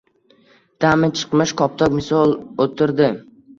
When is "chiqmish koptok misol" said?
1.19-2.35